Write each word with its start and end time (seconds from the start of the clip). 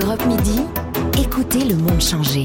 Europe 0.00 0.24
Midi, 0.26 0.60
écoutez 1.18 1.64
le 1.64 1.74
monde 1.74 2.00
changer. 2.00 2.44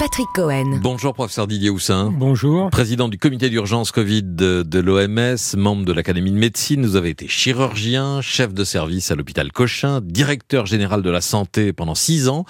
Patrick 0.00 0.26
Cohen. 0.34 0.80
Bonjour 0.82 1.14
professeur 1.14 1.46
Didier 1.46 1.70
Houssin. 1.70 2.12
Bonjour. 2.16 2.68
Président 2.70 3.08
du 3.08 3.16
comité 3.16 3.48
d'urgence 3.48 3.92
Covid 3.92 4.22
de, 4.24 4.62
de 4.62 4.80
l'OMS, 4.80 5.36
membre 5.56 5.84
de 5.84 5.92
l'Académie 5.92 6.32
de 6.32 6.36
médecine, 6.36 6.84
vous 6.84 6.96
avez 6.96 7.10
été 7.10 7.28
chirurgien, 7.28 8.20
chef 8.22 8.52
de 8.52 8.64
service 8.64 9.12
à 9.12 9.14
l'hôpital 9.14 9.52
Cochin, 9.52 10.00
directeur 10.02 10.66
général 10.66 11.02
de 11.02 11.10
la 11.10 11.20
santé 11.20 11.72
pendant 11.72 11.94
six 11.94 12.28
ans, 12.28 12.44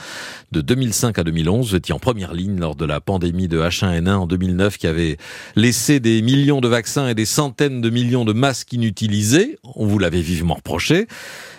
de 0.52 0.62
2005 0.62 1.18
à 1.18 1.24
2011. 1.24 1.70
Vous 1.70 1.76
étiez 1.76 1.94
en 1.94 1.98
première 1.98 2.32
ligne 2.32 2.58
lors 2.58 2.76
de 2.76 2.86
la 2.86 3.00
pandémie 3.00 3.48
de 3.48 3.60
H1N1 3.60 4.14
en 4.14 4.26
2009 4.26 4.78
qui 4.78 4.86
avait 4.86 5.18
laissé 5.54 6.00
des 6.00 6.22
millions 6.22 6.62
de 6.62 6.68
vaccins 6.68 7.08
et 7.08 7.14
des 7.14 7.26
centaines 7.26 7.82
de 7.82 7.90
millions 7.90 8.24
de 8.24 8.32
masques 8.32 8.72
inutilisés. 8.72 9.58
On 9.74 9.86
vous 9.86 9.98
l'avait 9.98 10.22
vivement 10.22 10.54
reproché 10.54 11.08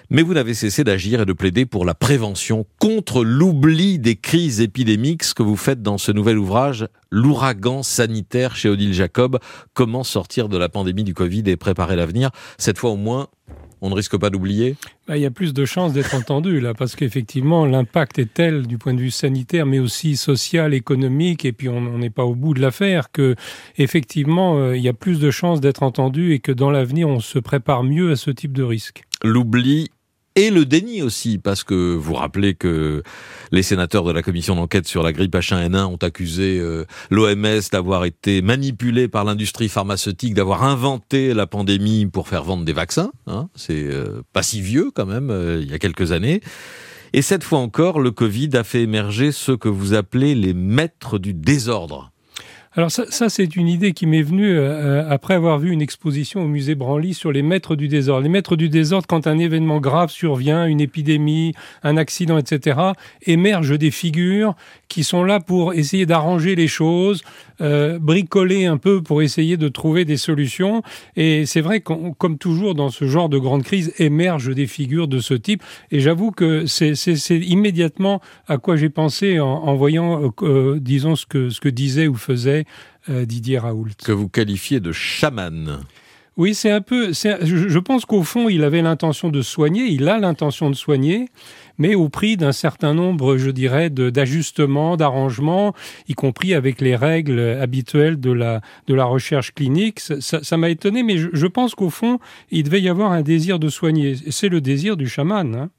mais 0.10 0.22
vous 0.22 0.34
n'avez 0.34 0.54
cessé 0.54 0.84
d'agir 0.84 1.22
et 1.22 1.26
de 1.26 1.34
plaider 1.34 1.66
pour 1.66 1.86
la 1.86 1.94
prévention 1.94 2.66
contre 2.80 3.24
l'oubli 3.24 4.00
des 4.00 4.16
crises 4.16 4.62
épidémiques, 4.62 5.24
ce 5.24 5.34
que 5.34 5.44
vous 5.44 5.56
faites 5.56 5.82
dans 5.82 5.98
ce 5.98 6.12
nouvel 6.12 6.38
ouvrage, 6.38 6.88
L'ouragan 7.12 7.82
sanitaire 7.82 8.58
chez 8.58 8.68
Odile 8.68 8.94
Jacob, 8.94 9.40
comment 9.74 10.04
sortir 10.04 10.50
de 10.50 10.58
la 10.58 10.68
pandémie 10.68 11.06
du 11.06 11.14
Covid 11.14 11.44
et 11.46 11.56
préparer 11.56 11.96
l'avenir. 11.96 12.32
Cette 12.58 12.78
fois 12.78 12.90
au 12.90 12.98
moins, 12.98 13.30
on 13.82 13.90
ne 13.90 13.96
risque 13.96 14.18
pas 14.18 14.30
d'oublier 14.30 14.76
bah, 15.08 15.16
Il 15.16 15.22
y 15.22 15.26
a 15.26 15.32
plus 15.32 15.54
de 15.54 15.64
chances 15.64 15.94
d'être 15.94 16.16
entendu 16.16 16.60
là, 16.60 16.74
parce 16.74 16.96
qu'effectivement, 16.96 17.66
l'impact 17.66 18.20
est 18.20 18.34
tel 18.34 18.68
du 18.68 18.78
point 18.78 18.94
de 18.94 19.00
vue 19.00 19.12
sanitaire, 19.12 19.66
mais 19.66 19.80
aussi 19.80 20.18
social, 20.18 20.74
économique, 20.74 21.46
et 21.46 21.52
puis 21.52 21.70
on 21.70 21.98
n'est 21.98 22.10
pas 22.10 22.26
au 22.26 22.36
bout 22.36 22.54
de 22.54 22.62
l'affaire, 22.62 23.12
que 23.12 23.36
effectivement, 23.78 24.58
euh, 24.58 24.76
il 24.76 24.84
y 24.84 24.90
a 24.90 24.94
plus 24.94 25.20
de 25.20 25.30
chances 25.30 25.62
d'être 25.62 25.84
entendu 25.84 26.34
et 26.34 26.40
que 26.40 26.52
dans 26.52 26.72
l'avenir, 26.72 27.08
on 27.08 27.20
se 27.20 27.40
prépare 27.40 27.84
mieux 27.84 28.12
à 28.12 28.16
ce 28.16 28.32
type 28.32 28.54
de 28.54 28.64
risque. 28.64 29.04
L'oubli 29.24 29.90
et 30.38 30.50
le 30.50 30.66
déni 30.66 31.02
aussi, 31.02 31.38
parce 31.38 31.64
que 31.64 31.96
vous 31.96 32.14
rappelez 32.14 32.56
que 32.56 33.04
les 33.52 33.64
sénateurs 33.64 34.04
de 34.04 34.12
la 34.12 34.22
commission 34.22 34.56
d'enquête 34.56 34.86
sur 34.86 35.02
la 35.02 35.14
grippe 35.14 35.34
H1N1 35.34 35.86
ont 35.86 35.96
accusé 35.96 36.60
euh, 36.60 36.86
l'OMS 37.10 37.62
d'avoir 37.72 38.04
été 38.04 38.42
manipulé 38.42 39.08
par 39.08 39.24
l'industrie 39.24 39.70
pharmaceutique, 39.70 40.34
d'avoir 40.34 40.64
inventé 40.64 41.34
la 41.34 41.48
pandémie 41.48 42.06
pour 42.06 42.28
faire 42.28 42.44
vendre 42.44 42.66
des 42.66 42.74
vaccins. 42.74 43.12
Hein. 43.28 43.48
C'est 43.56 43.86
euh, 43.86 44.24
pas 44.34 44.44
si 44.44 44.60
vieux 44.60 44.92
quand 44.94 45.06
même, 45.06 45.30
euh, 45.30 45.62
il 45.62 45.72
y 45.72 45.74
a 45.74 45.80
quelques 45.80 46.12
années. 46.12 46.42
Et 47.14 47.22
cette 47.22 47.46
fois 47.46 47.60
encore, 47.60 48.02
le 48.02 48.12
Covid 48.12 48.50
a 48.56 48.66
fait 48.66 48.82
émerger 48.82 49.32
ce 49.32 49.54
que 49.54 49.70
vous 49.70 49.94
appelez 49.94 50.36
les 50.36 50.54
maîtres 50.54 51.18
du 51.18 51.34
désordre. 51.34 52.12
Alors 52.78 52.92
ça, 52.92 53.06
ça 53.10 53.30
c'est 53.30 53.56
une 53.56 53.70
idée 53.70 53.94
qui 53.94 54.06
m'est 54.06 54.22
venue 54.22 54.52
euh, 54.52 55.10
après 55.10 55.34
avoir 55.34 55.60
vu 55.60 55.72
une 55.72 55.82
exposition 55.82 56.44
au 56.44 56.48
musée 56.48 56.76
Branly 56.76 57.14
sur 57.14 57.32
les 57.32 57.42
maîtres 57.42 57.78
du 57.78 57.88
désordre. 57.88 58.24
Les 58.24 58.30
maîtres 58.30 58.58
du 58.58 58.68
désordre, 58.68 59.08
quand 59.08 59.28
un 59.28 59.38
événement 59.38 59.80
grave 59.80 60.12
survient, 60.12 60.66
une 60.66 60.82
épidémie, 60.82 61.54
un 61.84 61.96
accident, 61.96 62.38
etc., 62.38 62.78
émergent 63.26 63.78
des 63.78 63.92
figures 63.92 64.56
qui 64.90 65.06
sont 65.06 65.24
là 65.24 65.40
pour 65.40 65.74
essayer 65.74 66.06
d'arranger 66.06 66.56
les 66.56 66.68
choses, 66.68 67.24
euh, 67.62 67.98
bricoler 67.98 68.66
un 68.66 68.78
peu 68.78 69.02
pour 69.02 69.22
essayer 69.22 69.56
de 69.56 69.70
trouver 69.70 70.04
des 70.04 70.18
solutions. 70.18 70.84
Et 71.16 71.46
c'est 71.46 71.62
vrai 71.62 71.80
qu'on, 71.80 72.14
comme 72.14 72.38
toujours 72.38 72.76
dans 72.76 72.90
ce 72.90 73.06
genre 73.06 73.30
de 73.30 73.38
grande 73.38 73.64
crise, 73.64 73.94
émergent 74.00 74.54
des 74.54 74.68
figures 74.68 75.08
de 75.08 75.20
ce 75.20 75.34
type. 75.34 75.64
Et 75.92 76.02
j'avoue 76.02 76.32
que 76.32 76.66
c'est, 76.66 76.94
immédiatement 77.30 78.22
à 78.48 78.58
quoi 78.58 78.76
j'ai 78.76 78.90
pensé 78.90 79.40
en, 79.40 79.76
voyant, 79.76 80.22
euh, 80.22 80.30
euh, 80.42 80.80
disons, 80.80 81.16
ce 81.16 81.26
que, 81.26 81.50
ce 81.50 81.62
que 81.62 81.70
disait 81.70 82.08
ou 82.08 82.16
faisait 82.16 82.65
Didier 83.08 83.60
Raoult. 83.60 83.92
Que 84.04 84.12
vous 84.12 84.30
qualifiez 84.30 84.80
de 84.80 84.92
chaman. 84.92 85.84
Oui, 86.38 86.54
c'est 86.54 86.70
un 86.70 86.82
peu. 86.82 87.14
Je 87.14 87.80
pense 87.80 88.06
qu'au 88.06 88.24
fond, 88.24 88.50
il 88.50 88.66
avait 88.66 88.82
l'intention 88.82 89.30
de 89.30 89.42
soigner, 89.42 89.86
il 89.86 90.10
a 90.10 90.18
l'intention 90.18 90.70
de 90.70 90.76
soigner, 90.76 91.30
mais 91.78 91.96
au 91.96 92.10
prix 92.10 92.36
d'un 92.36 92.52
certain 92.52 92.94
nombre, 92.94 93.38
je 93.38 93.50
dirais, 93.50 93.90
d'ajustements, 93.90 94.98
d'arrangements, 94.98 95.74
y 96.10 96.14
compris 96.14 96.54
avec 96.54 96.82
les 96.82 96.98
règles 96.98 97.40
habituelles 97.40 98.20
de 98.20 98.32
la, 98.32 98.60
de 98.88 98.94
la 98.94 99.06
recherche 99.06 99.54
clinique. 99.54 100.02
Ça 100.02 100.58
m'a 100.58 100.70
étonné, 100.70 101.04
mais 101.04 101.18
je, 101.18 101.48
pense 101.48 101.74
qu'au 101.74 101.90
fond, 101.90 102.20
il 102.52 102.64
devait 102.64 102.82
y 102.82 102.90
avoir 102.90 103.14
un 103.14 103.22
désir 103.22 103.58
de 103.58 103.70
soigner. 103.70 104.16
C'est 104.30 104.50
le 104.50 104.60
désir 104.60 104.98
du 104.98 105.08
chaman. 105.08 105.56
Hein. 105.56 105.70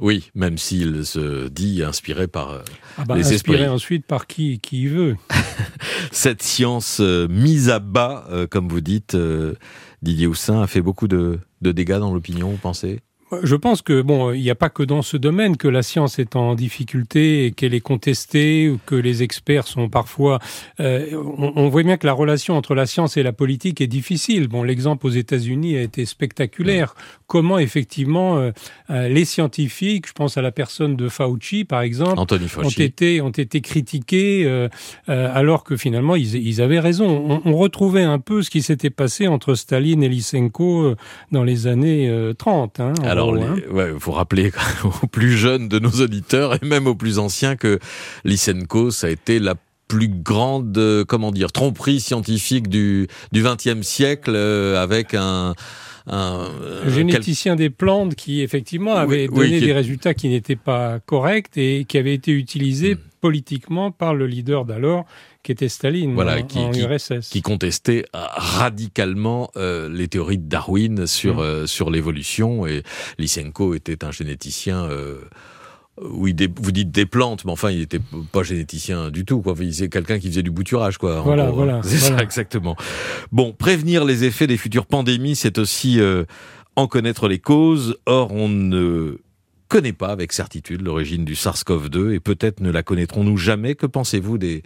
Oui, 0.00 0.30
même 0.34 0.58
s'il 0.58 1.04
se 1.04 1.48
dit 1.48 1.82
inspiré 1.82 2.28
par 2.28 2.50
euh, 2.50 2.62
ah 2.98 3.04
bah, 3.04 3.16
les 3.16 3.32
inspiré 3.34 3.66
ensuite 3.66 4.06
par 4.06 4.26
qui, 4.26 4.60
qui 4.60 4.86
veut. 4.86 5.16
Cette 6.12 6.42
science 6.42 6.98
euh, 7.00 7.26
mise 7.28 7.68
à 7.68 7.80
bas, 7.80 8.26
euh, 8.30 8.46
comme 8.46 8.68
vous 8.68 8.80
dites, 8.80 9.16
Didier 10.02 10.26
Houssin, 10.26 10.62
a 10.62 10.66
fait 10.66 10.82
beaucoup 10.82 11.08
de, 11.08 11.40
de 11.62 11.72
dégâts 11.72 11.98
dans 11.98 12.12
l'opinion, 12.12 12.50
vous 12.50 12.58
pensez? 12.58 13.00
Je 13.42 13.56
pense 13.56 13.82
que 13.82 14.00
bon, 14.00 14.32
il 14.32 14.40
n'y 14.40 14.50
a 14.50 14.54
pas 14.54 14.70
que 14.70 14.82
dans 14.82 15.02
ce 15.02 15.16
domaine 15.16 15.56
que 15.56 15.68
la 15.68 15.82
science 15.82 16.18
est 16.18 16.36
en 16.36 16.54
difficulté 16.54 17.46
et 17.46 17.52
qu'elle 17.52 17.74
est 17.74 17.80
contestée 17.80 18.70
ou 18.70 18.78
que 18.86 18.94
les 18.94 19.22
experts 19.22 19.66
sont 19.66 19.88
parfois. 19.88 20.38
Euh, 20.80 21.06
on, 21.36 21.68
voit 21.68 21.82
bien 21.82 21.96
que 21.96 22.06
la 22.06 22.12
relation 22.12 22.56
entre 22.56 22.74
la 22.74 22.86
science 22.86 23.16
et 23.16 23.22
la 23.22 23.32
politique 23.32 23.80
est 23.80 23.86
difficile. 23.86 24.48
Bon, 24.48 24.62
l'exemple 24.62 25.06
aux 25.06 25.10
États-Unis 25.10 25.76
a 25.76 25.82
été 25.82 26.06
spectaculaire. 26.06 26.94
Comment 27.26 27.58
effectivement 27.58 28.38
euh, 28.38 28.52
euh, 28.90 29.08
les 29.08 29.26
scientifiques, 29.26 30.08
je 30.08 30.12
pense 30.12 30.38
à 30.38 30.42
la 30.42 30.52
personne 30.52 30.96
de 30.96 31.08
Fauci 31.08 31.64
par 31.64 31.82
exemple, 31.82 32.18
ont 32.18 32.68
été 32.70 33.20
ont 33.20 33.28
été 33.28 33.60
critiqués 33.60 34.68
alors 35.06 35.64
que 35.64 35.76
finalement 35.76 36.16
ils, 36.16 36.34
ils 36.34 36.62
avaient 36.62 36.80
raison. 36.80 37.40
On, 37.44 37.58
retrouvait 37.58 38.02
un 38.02 38.20
peu 38.20 38.42
ce 38.42 38.50
qui 38.50 38.62
s'était 38.62 38.90
passé 38.90 39.26
entre 39.26 39.54
Staline 39.54 40.02
et 40.02 40.08
Lysenko 40.08 40.94
dans 41.32 41.42
les 41.42 41.66
années 41.66 42.32
30. 42.38 42.80
Hein, 42.80 42.92
alors, 43.18 43.36
il 43.36 43.80
hein. 43.80 43.96
faut 43.98 44.12
rappeler 44.12 44.52
aux 44.84 45.06
plus 45.06 45.32
jeunes 45.36 45.68
de 45.68 45.78
nos 45.78 45.90
auditeurs 45.90 46.54
et 46.54 46.64
même 46.64 46.86
aux 46.86 46.94
plus 46.94 47.18
anciens 47.18 47.56
que 47.56 47.78
Lysenko, 48.24 48.90
ça 48.90 49.08
a 49.08 49.10
été 49.10 49.38
la 49.38 49.54
plus 49.88 50.08
grande, 50.08 50.76
euh, 50.76 51.04
comment 51.04 51.32
dire, 51.32 51.50
tromperie 51.50 52.00
scientifique 52.00 52.68
du 52.68 53.08
du 53.32 53.42
XXe 53.42 53.82
siècle 53.82 54.32
euh, 54.34 54.80
avec 54.80 55.14
un 55.14 55.54
un, 56.08 56.50
généticien 56.86 57.56
des 57.56 57.70
plantes 57.70 58.14
qui 58.14 58.42
effectivement 58.42 58.94
avait 58.94 59.28
donné 59.28 59.60
des 59.60 59.72
résultats 59.72 60.14
qui 60.14 60.28
n'étaient 60.28 60.56
pas 60.56 61.00
corrects 61.00 61.56
et 61.56 61.84
qui 61.84 61.98
avait 61.98 62.14
été 62.14 62.32
utilisé 62.32 62.94
hmm. 62.94 62.98
politiquement 63.20 63.90
par 63.90 64.14
le 64.14 64.26
leader 64.26 64.64
d'alors 64.64 65.04
qui 65.42 65.52
était 65.52 65.68
Staline 65.68 66.14
voilà, 66.14 66.42
qui, 66.42 66.58
URSS. 66.58 67.30
Qui 67.30 67.42
contestait 67.42 68.04
radicalement 68.12 69.50
euh, 69.56 69.88
les 69.88 70.08
théories 70.08 70.38
de 70.38 70.48
Darwin 70.48 71.06
sur, 71.06 71.36
hmm. 71.36 71.40
euh, 71.40 71.66
sur 71.66 71.90
l'évolution 71.90 72.66
et 72.66 72.82
Lysenko 73.18 73.74
était 73.74 74.04
un 74.04 74.10
généticien 74.10 74.84
euh, 74.84 75.20
oui, 76.02 76.34
vous 76.60 76.72
dites 76.72 76.90
des 76.90 77.06
plantes, 77.06 77.44
mais 77.44 77.52
enfin, 77.52 77.70
il 77.70 77.78
n'était 77.78 78.00
pas 78.32 78.42
généticien 78.42 79.10
du 79.10 79.24
tout. 79.24 79.40
Quoi. 79.40 79.54
C'est 79.72 79.88
quelqu'un 79.88 80.18
qui 80.18 80.28
faisait 80.28 80.42
du 80.42 80.50
bouturage, 80.50 80.98
quoi. 80.98 81.20
Voilà, 81.20 81.50
voilà. 81.50 81.80
C'est 81.84 81.98
ça, 81.98 82.18
exactement. 82.18 82.76
Bon, 83.32 83.52
prévenir 83.52 84.04
les 84.04 84.24
effets 84.24 84.46
des 84.46 84.56
futures 84.56 84.86
pandémies, 84.86 85.36
c'est 85.36 85.58
aussi 85.58 86.00
euh, 86.00 86.24
en 86.76 86.86
connaître 86.86 87.28
les 87.28 87.38
causes. 87.38 87.96
Or, 88.06 88.32
on 88.32 88.48
ne 88.48 89.18
connaît 89.68 89.92
pas 89.92 90.08
avec 90.08 90.32
certitude 90.32 90.82
l'origine 90.82 91.24
du 91.24 91.34
SARS-CoV-2 91.34 92.12
et 92.14 92.20
peut-être 92.20 92.60
ne 92.60 92.70
la 92.70 92.82
connaîtrons-nous 92.82 93.36
jamais. 93.36 93.74
Que 93.74 93.86
pensez-vous 93.86 94.38
des 94.38 94.62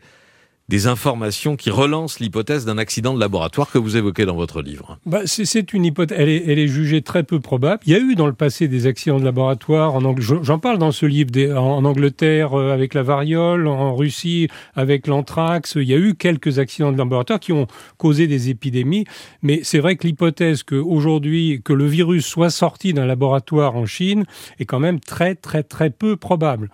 des 0.68 0.86
informations 0.86 1.56
qui 1.56 1.70
relancent 1.70 2.20
l'hypothèse 2.20 2.64
d'un 2.64 2.78
accident 2.78 3.14
de 3.14 3.20
laboratoire 3.20 3.70
que 3.70 3.78
vous 3.78 3.96
évoquez 3.96 4.24
dans 4.24 4.36
votre 4.36 4.62
livre 4.62 4.98
bah, 5.06 5.22
C'est 5.26 5.72
une 5.72 5.84
hypothèse, 5.84 6.18
elle 6.18 6.28
est, 6.28 6.44
elle 6.46 6.58
est, 6.58 6.68
jugée 6.68 7.02
très 7.02 7.22
peu 7.22 7.40
probable. 7.40 7.82
Il 7.86 7.92
y 7.92 7.96
a 7.96 7.98
eu 7.98 8.14
dans 8.14 8.26
le 8.26 8.32
passé 8.32 8.68
des 8.68 8.86
accidents 8.86 9.18
de 9.18 9.24
laboratoire, 9.24 9.94
en 9.94 10.14
j'en 10.18 10.58
parle 10.58 10.78
dans 10.78 10.92
ce 10.92 11.06
livre, 11.06 11.30
en 11.56 11.84
Angleterre 11.84 12.58
euh, 12.58 12.72
avec 12.72 12.94
la 12.94 13.02
variole, 13.02 13.66
en 13.66 13.94
Russie 13.94 14.48
avec 14.74 15.06
l'anthrax, 15.06 15.74
il 15.76 15.88
y 15.88 15.94
a 15.94 15.98
eu 15.98 16.14
quelques 16.14 16.58
accidents 16.58 16.92
de 16.92 16.98
laboratoire 16.98 17.40
qui 17.40 17.52
ont 17.52 17.66
causé 17.98 18.26
des 18.26 18.50
épidémies, 18.50 19.04
mais 19.42 19.60
c'est 19.62 19.78
vrai 19.78 19.96
que 19.96 20.06
l'hypothèse 20.06 20.62
qu'aujourd'hui, 20.62 21.60
que 21.64 21.72
le 21.72 21.86
virus 21.86 22.26
soit 22.26 22.50
sorti 22.50 22.92
d'un 22.92 23.06
laboratoire 23.06 23.76
en 23.76 23.86
Chine 23.86 24.24
est 24.58 24.64
quand 24.64 24.80
même 24.80 25.00
très 25.00 25.34
très 25.34 25.62
très 25.62 25.90
peu 25.90 26.16
probable. 26.16 26.70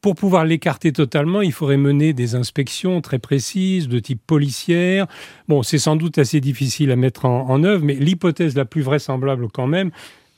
Pour 0.00 0.14
pouvoir 0.14 0.46
l'écarter 0.46 0.92
totalement, 0.92 1.42
il 1.42 1.52
faudrait 1.52 1.76
mener 1.76 2.14
des 2.14 2.34
inspections 2.34 3.02
très 3.02 3.18
précises, 3.18 3.86
de 3.86 3.98
type 3.98 4.22
policière. 4.26 5.06
Bon, 5.46 5.62
c'est 5.62 5.78
sans 5.78 5.94
doute 5.94 6.16
assez 6.16 6.40
difficile 6.40 6.90
à 6.90 6.96
mettre 6.96 7.26
en, 7.26 7.64
œuvre, 7.64 7.84
mais 7.84 7.94
l'hypothèse 7.94 8.56
la 8.56 8.64
plus 8.64 8.80
vraisemblable 8.80 9.48
quand 9.52 9.66
même, 9.66 9.90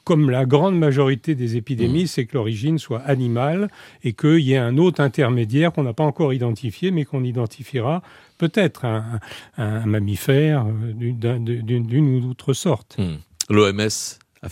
comme 0.03 0.31
la 0.31 0.47
grande 0.47 0.77
majorité 0.77 1.37
des 1.37 1.57
épidémies, 1.57 2.05
mmh. 2.05 2.09
c'est 2.09 2.27
que 2.27 2.35
l'origine 2.35 2.79
soit 2.81 3.03
animale 3.03 3.69
et 4.03 4.15
qu'il 4.15 4.41
y 4.41 4.55
ait 4.55 4.59
un 4.59 4.79
autre 4.79 5.01
intermédiaire 5.01 5.73
qu'on 5.73 5.85
n'a 5.85 5.93
pas 5.93 6.03
encore 6.03 6.33
identifié, 6.33 6.91
mais 6.91 7.05
qu'on 7.05 7.23
identifiera 7.23 8.03
peut-être 8.39 8.85
un, 8.85 9.87
mammifère 9.87 10.67
euh, 10.67 10.93
d'une 10.93 12.17
ou 12.17 12.21
d'autre 12.21 12.53
sorte. 12.53 12.99
Mmh. 12.99 13.19
L'OMS 13.49 14.22
a 14.45 14.49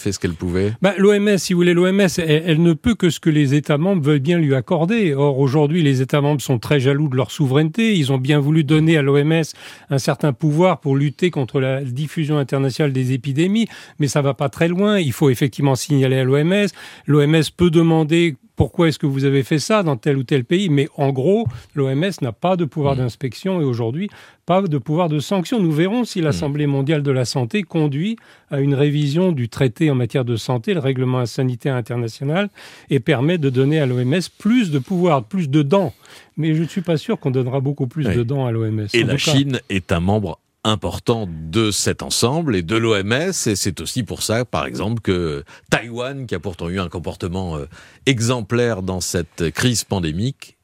bah, 0.81 0.95
L'OMS, 0.99 1.37
si 1.37 1.53
vous 1.53 1.59
voulez, 1.59 1.75
l'OMS, 1.75 2.07
elle, 2.19 2.63
ne 2.63 2.75
peut 2.75 2.95
que 2.95 3.11
ce 3.11 3.19
que 3.19 3.29
les 3.29 3.55
États 3.55 3.77
membres 3.77 4.01
veulent 4.01 4.21
bien 4.21 4.39
lui 4.39 4.55
accorder. 4.55 5.15
Or, 5.15 5.41
aujourd'hui, 5.41 5.83
les 5.83 6.01
États 6.01 6.21
membres 6.21 6.41
sont 6.41 6.61
très 6.61 6.79
jaloux 6.79 7.09
de 7.09 7.17
leur 7.17 7.33
souveraineté. 7.33 7.97
Ils 7.97 8.13
ont 8.13 8.19
bien 8.19 8.39
voulu 8.39 8.63
donner 8.63 8.97
à 8.97 9.03
l'OMS 9.03 9.43
un 9.91 9.99
certain 9.99 10.33
pouvoir 10.33 10.79
pour 10.79 10.95
lutter 10.95 11.33
contre 11.33 11.59
la 11.59 11.83
diffusion 11.83 12.39
internationale 12.39 12.93
des 12.93 13.15
épidémies, 13.15 13.67
mais 13.99 14.07
ça 14.07 14.23
va 14.23 14.33
pas 14.33 14.49
très 14.49 14.69
loin. 14.69 15.01
Il 15.01 15.13
faut 15.13 15.29
effectivement 15.29 15.75
signaler 15.75 16.19
à 16.19 16.25
l'OMS. 16.25 16.69
L'OMS 17.07 17.43
peut 17.57 17.71
demander 17.71 18.37
pourquoi 18.61 18.89
est-ce 18.89 18.99
que 18.99 19.07
vous 19.07 19.25
avez 19.25 19.43
fait 19.43 19.59
ça 19.59 19.83
dans 19.83 19.97
tel 19.97 20.19
ou 20.19 20.23
tel 20.23 20.45
pays? 20.45 20.69
Mais 20.69 20.87
en 20.99 21.13
gros, 21.13 21.47
l'OMS 21.75 22.11
n'a 22.21 22.33
pas 22.33 22.57
de 22.57 22.67
pouvoir 22.67 22.95
mmh. 22.95 22.99
d'inspection 22.99 23.59
et 23.63 23.65
aujourd'hui 23.65 24.11
pas 24.45 24.61
de 24.61 24.77
pouvoir 24.77 25.09
de 25.09 25.19
sanction. 25.19 25.63
Nous 25.63 25.73
verrons 25.73 26.05
si 26.05 26.21
l'Assemblée 26.21 26.67
mmh. 26.67 26.71
mondiale 26.71 27.03
de 27.03 27.11
la 27.11 27.25
santé 27.25 27.63
conduit 27.63 28.17
à 28.51 28.61
une 28.61 28.75
révision 28.75 29.33
du 29.33 29.49
traité 29.49 29.91
en 29.91 29.95
matière 29.95 30.27
de 30.27 30.37
santé, 30.37 30.75
le 30.75 30.81
règlement 30.81 31.25
sanitaire 31.25 31.75
international, 31.75 32.51
et 32.91 33.01
permet 33.01 33.39
de 33.39 33.49
donner 33.49 33.81
à 33.81 33.87
l'OMS 33.87 34.21
plus 34.39 34.71
de 34.71 34.79
pouvoir, 34.79 35.25
plus 35.25 35.49
de 35.49 35.63
dents. 35.63 35.95
Mais 36.37 36.53
je 36.55 36.63
ne 36.63 36.69
suis 36.69 36.83
pas 36.83 36.99
sûr 36.99 37.19
qu'on 37.19 37.31
donnera 37.31 37.61
beaucoup 37.61 37.87
plus 37.87 38.05
de 38.05 38.23
dents 38.23 38.45
à 38.45 38.53
l'OMS. 38.53 38.89
Et 38.93 39.05
la 39.05 39.17
Chine 39.17 39.61
est 39.71 39.91
un 39.91 40.01
membre 40.01 40.39
important 40.65 41.29
de 41.31 41.71
cet 41.71 42.03
ensemble 42.03 42.57
et 42.57 42.63
de 42.63 42.77
l'OMS. 42.77 43.13
Et 43.13 43.57
c'est 43.57 43.81
aussi 43.81 44.03
pour 44.03 44.23
ça, 44.23 44.45
par 44.45 44.67
exemple, 44.67 45.01
que 45.01 45.45
Taïwan, 45.71 46.27
qui 46.27 46.35
a 46.35 46.41
pourtant 46.41 46.69
eu 46.69 46.79
un 46.79 46.89
comportement 46.89 47.57
euh, 47.57 47.67
exemplaire 48.07 48.83
dans 48.83 49.01
cette 49.01 49.51
crise 49.51 49.85
pandémique, 49.85 50.59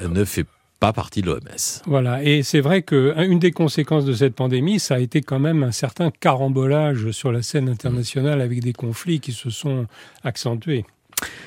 ne 0.00 0.24
fait 0.24 0.46
pas 0.80 0.92
partie 0.92 1.22
de 1.22 1.28
l'OMS. 1.28 1.82
Voilà, 1.86 2.24
et 2.24 2.42
c'est 2.42 2.58
vrai 2.58 2.82
qu'une 2.82 3.38
des 3.38 3.52
conséquences 3.52 4.04
de 4.04 4.14
cette 4.14 4.34
pandémie, 4.34 4.80
ça 4.80 4.96
a 4.96 4.98
été 4.98 5.20
quand 5.20 5.38
même 5.38 5.62
un 5.62 5.70
certain 5.70 6.10
carambolage 6.10 7.12
sur 7.12 7.30
la 7.30 7.42
scène 7.42 7.68
internationale 7.68 8.40
avec 8.40 8.60
des 8.60 8.72
conflits 8.72 9.20
qui 9.20 9.30
se 9.30 9.48
sont 9.48 9.86
accentués. 10.24 10.84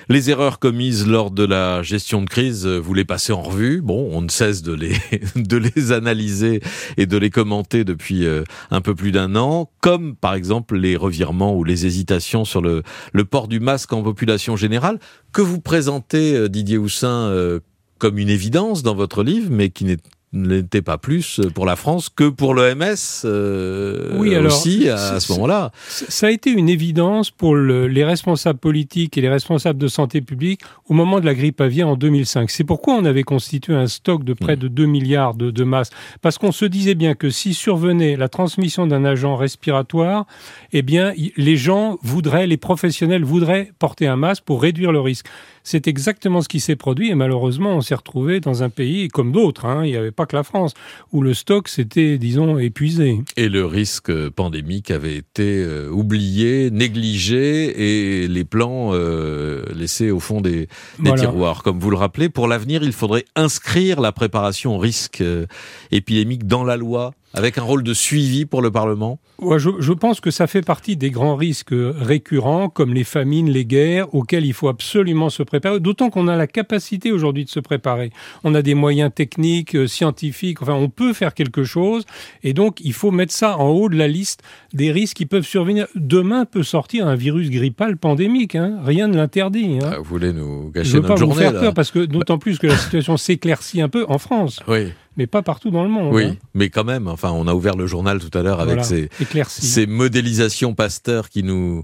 Les 0.08 0.30
erreurs 0.30 0.60
commises 0.60 1.08
lors 1.08 1.32
de 1.32 1.44
la 1.44 1.82
gestion 1.82 2.22
de 2.22 2.30
crise, 2.30 2.68
vous 2.68 2.94
les 2.94 3.06
passez 3.06 3.34
en 3.34 3.42
revue. 3.42 3.82
Bon, 3.82 4.10
on 4.12 4.22
ne 4.22 4.30
cesse 4.30 4.62
de 4.62 4.74
les, 4.74 4.94
de 5.36 5.58
les 5.58 5.92
analyser 5.92 6.62
et 6.98 7.08
de 7.08 7.18
les 7.18 7.32
commenter 7.32 7.84
depuis 7.84 8.26
euh, 8.26 8.44
un 8.70 8.82
peu 8.82 8.94
plus 8.94 9.12
d'un 9.12 9.36
an, 9.36 9.72
comme 9.82 10.16
par 10.16 10.36
exemple 10.36 10.78
les 10.78 10.96
revirements 10.96 11.56
ou 11.56 11.64
les 11.64 11.88
hésitations 11.88 12.46
sur 12.46 12.62
le, 12.62 12.84
le 13.14 13.26
port 13.26 13.48
du 13.48 13.60
masque 13.60 13.94
en 13.94 14.04
population 14.04 14.56
générale, 14.56 15.00
que 15.32 15.42
vous 15.42 15.60
présentez, 15.60 16.36
euh, 16.36 16.50
Didier 16.50 16.78
Houssin, 16.78 17.30
euh, 17.30 17.60
comme 17.98 18.20
une 18.20 18.30
évidence 18.30 18.84
dans 18.84 18.96
votre 18.96 19.24
livre, 19.24 19.48
mais 19.50 19.70
qui 19.70 19.86
n'est 19.86 19.98
n'était 20.36 20.82
pas 20.82 20.98
plus 20.98 21.42
pour 21.54 21.66
la 21.66 21.76
France 21.76 22.10
que 22.10 22.30
pour 22.30 22.54
l'OMS 22.54 22.84
euh, 23.26 24.16
oui, 24.18 24.36
alors, 24.36 24.52
aussi 24.52 24.90
à, 24.90 25.20
ce 25.20 25.32
moment-là. 25.34 25.72
Ça 25.88 26.28
a 26.28 26.30
été 26.30 26.52
une 26.52 26.70
évidence 26.70 27.32
pour 27.32 27.56
le, 27.56 27.88
les 27.88 28.04
responsables 28.04 28.60
politiques 28.60 29.18
et 29.18 29.22
les 29.22 29.30
responsables 29.30 29.80
de 29.80 29.88
santé 29.88 30.22
publique 30.22 30.62
au 30.88 30.94
moment 30.94 31.20
de 31.20 31.26
la 31.26 31.34
grippe 31.34 31.62
aviaire 31.62 31.88
en 31.88 31.96
2005. 31.96 32.50
C'est 32.50 32.64
pourquoi 32.64 32.96
on 32.96 33.06
avait 33.06 33.24
constitué 33.24 33.74
un 33.74 33.88
stock 33.88 34.24
de 34.24 34.34
près 34.34 34.56
mm. 34.56 34.60
de 34.60 34.68
2 34.68 34.86
milliards 34.86 35.34
de, 35.34 35.52
de 35.52 35.64
masques. 35.64 35.94
Parce 36.22 36.38
qu'on 36.38 36.52
se 36.52 36.66
disait 36.66 36.96
bien 36.96 37.16
que 37.16 37.30
si 37.30 37.54
survenait 37.54 38.16
la 38.16 38.30
transmission 38.30 38.88
d'un 38.88 39.06
agent 39.06 39.36
respiratoire, 39.36 40.26
eh 40.74 40.82
bien, 40.82 41.14
les 41.38 41.58
gens 41.58 41.98
voudraient, 42.02 42.48
les 42.48 42.58
professionnels 42.58 43.24
voudraient 43.24 43.72
porter 43.80 44.08
un 44.08 44.18
masque 44.18 44.44
pour 44.44 44.62
réduire 44.62 44.92
le 44.92 45.00
risque. 45.00 45.28
C'est 45.64 45.88
exactement 45.88 46.42
ce 46.42 46.48
qui 46.48 46.60
s'est 46.60 46.76
produit 46.76 47.10
et 47.10 47.16
malheureusement, 47.16 47.72
on 47.72 47.82
s'est 47.82 47.96
retrouvé 47.96 48.40
dans 48.40 48.62
un 48.62 48.70
pays 48.70 49.08
comme 49.08 49.32
d'autres. 49.32 49.66
Hein, 49.66 49.84
il 49.84 49.92
n'y 49.92 49.98
avait 49.98 50.12
pas 50.12 50.25
que 50.26 50.36
la 50.36 50.44
France 50.44 50.74
où 51.12 51.22
le 51.22 51.34
stock 51.34 51.68
s'était, 51.68 52.18
disons, 52.18 52.58
épuisé. 52.58 53.22
Et 53.38 53.50
le 53.50 53.66
risque 53.66 54.12
pandémique 54.30 54.92
avait 54.92 55.16
été 55.16 55.64
euh, 55.64 55.90
oublié, 55.90 56.72
négligé 56.72 58.24
et 58.24 58.28
les 58.28 58.44
plans 58.44 58.92
euh, 58.94 59.64
laissés 59.74 60.12
au 60.12 60.20
fond 60.20 60.42
des, 60.42 60.68
tiroirs. 61.16 61.64
Comme 61.64 61.80
vous 61.80 61.90
le 61.90 61.98
rappelez, 61.98 62.30
pour 62.30 62.48
l'avenir, 62.48 62.84
il 62.84 62.94
faudrait 62.94 63.26
inscrire 63.36 64.02
la 64.02 64.12
préparation 64.12 64.76
au 64.76 64.80
risque 64.80 65.22
euh, 65.22 65.46
épidémique 65.92 66.48
dans 66.48 66.64
la 66.64 66.78
loi 66.78 67.14
avec 67.36 67.58
un 67.58 67.64
rôle 67.64 67.84
de 67.84 67.94
suivi 67.94 68.46
pour 68.46 68.62
le 68.62 68.72
Parlement 68.72 69.20
ouais, 69.40 69.60
je, 69.60 69.70
je, 69.80 69.94
pense 69.94 70.20
que 70.20 70.32
ça 70.32 70.48
fait 70.48 70.62
partie 70.62 70.98
des 70.98 71.12
grands 71.12 71.36
risques 71.36 71.74
récurrents, 71.74 72.70
comme 72.70 72.94
les 72.94 73.04
famines, 73.04 73.50
les 73.50 73.66
guerres, 73.66 74.14
auxquels 74.14 74.46
il 74.46 74.54
faut 74.54 74.68
absolument 74.68 75.30
se 75.30 75.44
préparer, 75.44 75.80
d'autant 75.80 76.10
qu'on 76.10 76.28
a 76.28 76.36
la 76.36 76.48
capacité 76.48 77.12
aujourd'hui 77.12 77.46
de 77.46 77.50
se 77.50 77.60
préparer. 77.60 78.12
On 78.44 78.56
a 78.56 78.62
des 78.62 78.74
moyens 78.74 79.12
techniques, 79.14 79.76
euh, 79.76 79.88
scientifiques, 79.88 80.62
enfin 80.62 80.74
on 80.74 80.90
peut 80.90 81.14
faire 81.14 81.34
quelque 81.34 81.64
chose, 81.64 82.06
et 82.44 82.54
donc 82.54 82.80
il 82.82 82.94
faut 82.94 83.12
mettre 83.12 83.34
ça 83.34 83.58
en 83.58 83.70
haut 83.70 83.90
de 83.90 83.98
la 83.98 84.08
liste 84.08 84.42
des 84.74 84.92
risques 84.92 85.18
qui 85.18 85.26
peuvent 85.26 85.46
survenir. 85.46 85.88
Demain 85.96 86.46
peut 86.46 86.64
sortir 86.64 87.08
un 87.08 87.16
virus 87.16 87.50
grippal 87.50 87.98
pandémique, 87.98 88.56
hein. 88.56 88.80
rien 88.84 89.08
ne 89.08 89.16
l'interdit. 89.16 89.80
Hein. 89.82 89.92
Ah, 89.94 89.98
vous 89.98 90.06
voulez 90.06 90.34
nous 90.34 90.72
gâcher 90.72 90.90
je 90.90 90.98
veux 90.98 91.04
pas 91.04 91.16
vous 91.16 91.34
faire 91.34 91.54
peur, 91.54 91.74
parce 91.74 91.92
que 91.92 92.00
d'autant 92.06 92.38
plus 92.38 92.58
que 92.58 92.68
la 92.68 92.78
situation 92.78 93.18
s'éclaircit 93.18 93.82
un 93.82 93.90
peu 93.90 94.06
en 94.08 94.18
France. 94.18 94.62
Oui 94.68 94.94
mais 95.18 95.28
pas 95.28 95.42
partout 95.42 95.72
dans 95.72 95.84
le 95.84 95.90
monde. 95.90 96.14
Oui, 96.14 96.24
hein. 96.26 96.36
mais 96.54 96.70
quand 96.70 96.84
même, 96.84 97.08
enfin, 97.08 97.32
on 97.32 97.48
a 97.48 97.54
ouvert 97.54 97.76
le 97.76 97.88
journal 97.88 98.20
tout 98.20 98.36
à 98.38 98.42
l'heure 98.42 98.60
avec 98.60 98.84
ces, 98.84 99.10
ces 99.48 99.88
modélisations 99.88 100.74
Pasteur 100.74 101.30
qui 101.30 101.44
nous 101.44 101.84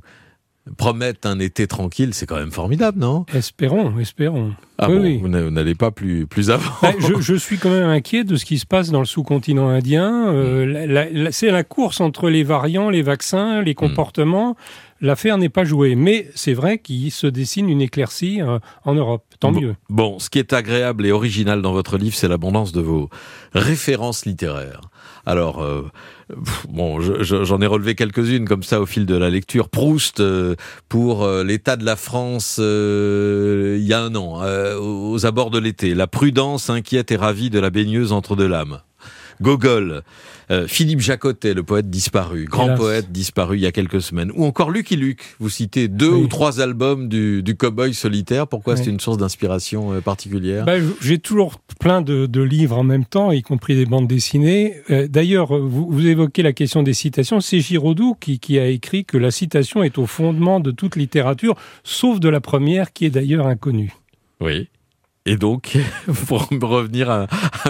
promettent 0.77 1.25
un 1.25 1.39
été 1.39 1.65
tranquille, 1.67 2.13
c'est 2.13 2.25
quand 2.25 2.35
même 2.35 2.51
formidable, 2.51 2.99
non? 2.99 3.25
Espérons, 3.33 3.97
espérons. 3.99 4.53
Ah 4.77 4.89
oui, 4.89 5.17
Vous 5.17 5.27
n'allez 5.27 5.75
pas 5.75 5.91
plus, 5.91 6.27
plus 6.27 6.51
avant. 6.51 6.71
Je, 6.99 7.19
je, 7.19 7.35
suis 7.35 7.57
quand 7.57 7.69
même 7.69 7.89
inquiet 7.89 8.23
de 8.23 8.35
ce 8.35 8.45
qui 8.45 8.59
se 8.59 8.65
passe 8.65 8.89
dans 8.89 8.99
le 8.99 9.05
sous-continent 9.05 9.69
indien. 9.69 10.29
Euh, 10.33 11.29
c'est 11.31 11.51
la 11.51 11.63
course 11.63 11.99
entre 11.99 12.29
les 12.29 12.43
variants, 12.43 12.89
les 12.89 13.01
vaccins, 13.01 13.61
les 13.61 13.71
hmm. 13.71 13.75
comportements. 13.75 14.55
L'affaire 15.01 15.39
n'est 15.39 15.49
pas 15.49 15.65
jouée, 15.65 15.95
mais 15.95 16.29
c'est 16.35 16.53
vrai 16.53 16.77
qu'il 16.77 17.11
se 17.11 17.25
dessine 17.25 17.67
une 17.69 17.81
éclaircie 17.81 18.39
euh, 18.39 18.59
en 18.85 18.93
Europe. 18.93 19.25
Tant 19.39 19.51
mieux. 19.51 19.75
Bon, 19.89 20.19
ce 20.19 20.29
qui 20.29 20.37
est 20.37 20.53
agréable 20.53 21.07
et 21.07 21.11
original 21.11 21.63
dans 21.63 21.73
votre 21.73 21.97
livre, 21.97 22.15
c'est 22.15 22.27
l'abondance 22.27 22.71
de 22.71 22.81
vos 22.81 23.09
références 23.53 24.25
littéraires. 24.25 24.81
Alors, 25.25 25.63
euh, 25.63 25.89
bon, 26.69 26.99
j'en 26.99 27.61
ai 27.61 27.65
relevé 27.65 27.95
quelques-unes 27.95 28.47
comme 28.47 28.61
ça 28.61 28.79
au 28.79 28.85
fil 28.85 29.07
de 29.07 29.15
la 29.15 29.31
lecture. 29.31 29.69
Proust 29.69 30.19
euh, 30.19 30.55
pour 30.87 31.27
l'état 31.27 31.77
de 31.77 31.85
la 31.85 31.95
France 31.95 32.59
il 32.59 33.83
y 33.83 33.93
a 33.93 34.01
un 34.01 34.13
an, 34.13 34.43
aux 34.79 35.25
abords 35.25 35.49
de 35.49 35.57
l'été. 35.57 35.95
La 35.95 36.05
prudence 36.05 36.69
inquiète 36.69 37.11
et 37.11 37.15
ravie 37.15 37.49
de 37.49 37.59
la 37.59 37.71
baigneuse 37.71 38.11
entre 38.11 38.35
deux 38.35 38.47
lames. 38.47 38.81
Gogol, 39.41 40.03
euh, 40.51 40.67
Philippe 40.67 40.99
Jacotet, 40.99 41.53
le 41.53 41.63
poète 41.63 41.89
disparu, 41.89 42.45
grand 42.45 42.75
poète 42.75 43.11
disparu 43.11 43.57
il 43.57 43.61
y 43.61 43.65
a 43.65 43.71
quelques 43.71 44.01
semaines, 44.01 44.31
ou 44.35 44.45
encore 44.45 44.69
Lucky 44.69 44.95
Luke. 44.95 45.23
Vous 45.39 45.49
citez 45.49 45.87
deux 45.87 46.11
ou 46.11 46.27
trois 46.27 46.61
albums 46.61 47.09
du, 47.09 47.41
du 47.41 47.55
cowboy 47.55 47.93
solitaire. 47.93 48.47
Pourquoi 48.47 48.77
c'est 48.77 48.89
une 48.89 48.99
source 48.99 49.17
d'inspiration 49.17 49.93
euh, 49.93 50.01
particulière? 50.01 50.65
Bah, 50.65 50.75
J'ai 51.01 51.19
toujours 51.19 51.59
plein 51.79 52.01
de, 52.01 52.41
livres 52.41 52.77
en 52.77 52.83
même 52.83 53.05
temps, 53.05 53.31
y 53.31 53.41
compris 53.41 53.75
des 53.75 53.85
bandes 53.85 54.07
dessinées. 54.07 54.75
Euh, 54.89 55.07
d'ailleurs, 55.07 55.57
vous, 55.57 56.07
évoquez 56.07 56.43
la 56.43 56.53
question 56.53 56.83
des 56.83 56.93
citations. 56.93 57.39
C'est 57.39 57.59
Giraudoux 57.59 58.15
qui, 58.19 58.39
qui 58.39 58.59
a 58.59 58.67
écrit 58.67 59.05
que 59.05 59.17
la 59.17 59.31
citation 59.31 59.83
est 59.83 59.97
au 59.97 60.05
fondement 60.05 60.59
de 60.59 60.71
toute 60.71 60.95
littérature, 60.95 61.55
sauf 61.83 62.19
de 62.19 62.29
la 62.29 62.41
première, 62.41 62.93
qui 62.93 63.05
est 63.05 63.09
d'ailleurs 63.09 63.47
inconnue. 63.47 63.93
Oui. 64.39 64.67
Et 65.27 65.37
donc, 65.37 65.77
pour 66.27 66.47
revenir 66.49 67.11
à, 67.11 67.27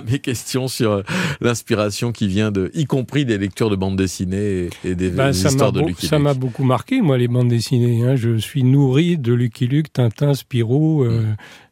mes 0.09 0.19
questions 0.19 0.69
sur 0.69 1.03
l'inspiration 1.41 2.13
qui 2.13 2.27
vient 2.27 2.49
de, 2.49 2.71
y 2.73 2.85
compris 2.85 3.25
des 3.25 3.37
lectures 3.37 3.69
de 3.69 3.75
bandes 3.75 3.97
dessinées 3.97 4.69
et, 4.85 4.95
des, 4.95 5.09
ben, 5.09 5.31
histoires 5.31 5.73
de 5.73 5.81
Lucky 5.81 6.07
Ça 6.07 6.17
m'a 6.17 6.33
beaucoup 6.33 6.63
marqué, 6.63 7.01
moi, 7.01 7.17
les 7.17 7.27
bandes 7.27 7.49
dessinées. 7.49 8.03
Hein. 8.03 8.15
Je 8.15 8.37
suis 8.37 8.63
nourri 8.63 9.17
de 9.17 9.33
Lucky 9.33 9.67
Luke, 9.67 9.91
Tintin, 9.91 10.33
Spirou, 10.33 11.03
euh, 11.03 11.23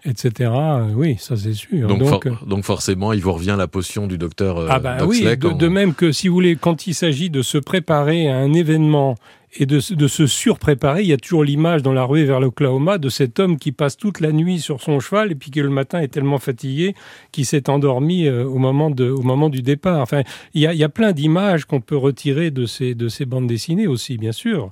mm. 0.06 0.10
etc. 0.10 0.52
Oui, 0.96 1.16
ça 1.18 1.38
c'est 1.38 1.54
sûr. 1.54 1.88
Donc, 1.88 2.26
euh, 2.26 2.32
donc, 2.46 2.66
forcément, 2.66 3.14
il 3.14 3.22
vous 3.22 3.32
revient 3.32 3.56
la 3.58 3.68
potion 3.68 4.06
du 4.06 4.18
docteur 4.18 4.58
euh, 4.58 4.68
Ah 4.70 4.80
ben 4.80 5.06
oui, 5.06 5.24
de, 5.24 5.68
même 5.70 5.94
que 5.94 6.12
si 6.12 6.28
vous 6.28 6.34
voulez, 6.34 6.58
quand 6.58 6.88
il 6.88 6.94
s'agit 6.94 7.30
de 7.30 7.42
se 7.42 7.58
préparer 7.58 8.30
à 8.30 8.36
un 8.36 8.52
événement 8.52 9.16
et 9.54 9.66
de, 9.66 9.80
de, 9.94 10.08
se 10.08 10.28
surpréparer. 10.28 11.02
Il 11.02 11.08
y 11.08 11.14
a 11.14 11.18
toujours 11.18 11.44
l'image 11.44 11.82
dans 11.82 11.94
la 11.94 12.04
rue 12.04 12.24
vers 12.24 12.40
l'Oklahoma 12.40 12.98
de 12.98 13.10
cet 13.10 13.40
homme 13.40 13.58
qui 13.58 13.72
passe 13.72 13.98
toute 13.98 14.20
la 14.20 14.32
nuit 14.32 14.60
sur 14.60 14.82
son 14.82 15.00
cheval 15.00 15.32
et 15.32 15.36
puis 15.36 15.52
qui 15.52 15.60
le 15.60 15.70
matin 15.70 16.00
est 16.00 16.08
tellement 16.08 16.38
fatigué 16.38 16.96
qu'il 17.32 17.46
s'est 17.46 17.70
endormi 17.70 18.28
euh, 18.28 18.46
au, 18.46 18.58
moment 18.58 18.90
de, 18.90 19.10
au 19.10 19.22
moment 19.22 19.50
du 19.50 19.62
départ. 19.62 20.02
Enfin, 20.02 20.22
il 20.54 20.62
y 20.62 20.68
a, 20.68 20.74
il 20.74 20.80
y 20.80 20.84
a 20.84 20.90
plein 20.90 21.12
d'images 21.12 21.66
qu'on 21.66 21.82
peut 21.82 21.98
retirer 21.98 22.52
de 22.52 22.66
ces, 22.66 22.94
de 22.96 23.08
ces 23.08 23.26
bandes 23.26 23.48
dessinées 23.48 23.88
aussi, 23.88 24.18
bien 24.18 24.32
sûr 24.32 24.70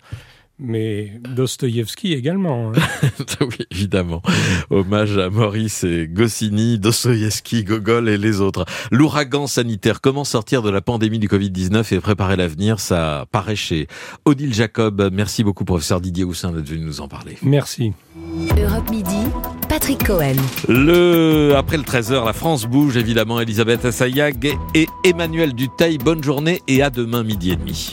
mais 0.60 1.14
Dostoïevski 1.36 2.14
également. 2.14 2.72
Hein. 2.72 2.80
oui, 3.42 3.66
évidemment. 3.72 4.22
Hommage 4.70 5.18
à 5.18 5.30
Maurice 5.30 5.84
et 5.84 6.08
Goscinny, 6.08 6.80
Dostoïevski, 6.80 7.64
Gogol 7.64 8.10
et 8.10 8.18
les 8.18 8.42
autres. 8.42 8.66
L'ouragan 8.92 9.48
sanitaire, 9.48 10.02
comment 10.02 10.24
sortir 10.24 10.62
de 10.62 10.70
la 10.70 10.82
pandémie 10.82 11.20
du 11.20 11.28
Covid-19 11.28 11.94
et 11.94 12.00
préparer 12.00 12.36
l'avenir, 12.36 12.80
ça 12.80 13.26
paraît 13.32 13.56
chez 13.56 13.88
Odile 14.26 14.54
Jacob. 14.54 15.10
Merci 15.12 15.44
beaucoup, 15.44 15.66
professeur 15.66 16.02
Didier 16.02 16.24
Houssin, 16.24 16.52
d'être 16.52 16.68
venu 16.68 16.86
nous 16.86 17.02
en 17.02 17.08
parler. 17.08 17.38
Merci. 17.44 17.94
Europe 18.58 18.90
Midi, 18.90 19.28
Patrick 19.70 20.04
Cohen. 20.06 20.36
Le, 20.68 21.54
après 21.56 21.78
le 21.78 21.84
13h, 21.84 22.26
la 22.26 22.34
France 22.34 22.66
bouge, 22.66 22.98
évidemment, 22.98 23.40
Elisabeth 23.40 23.86
Assayag 23.86 24.58
et 24.74 24.88
Emmanuel 25.04 25.54
Duteil. 25.54 25.98
Bonne 26.00 26.24
journée 26.24 26.62
et 26.68 26.82
à 26.82 26.90
demain 26.90 27.24
midi 27.24 27.52
et 27.52 27.56
demi. 27.56 27.86